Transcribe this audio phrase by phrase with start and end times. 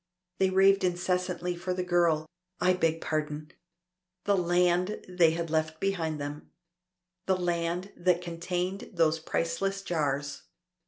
[0.39, 2.25] They raved incessantly for the girl
[2.59, 3.51] I beg pardon
[4.23, 6.49] the land they had left behind them.
[7.27, 10.41] The land that contained those priceless jars."